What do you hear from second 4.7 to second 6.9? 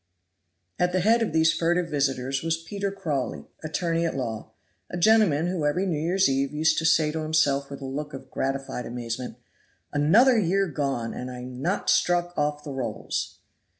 a gentleman who every New Year's Eve used to